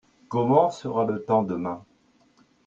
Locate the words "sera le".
0.71-1.23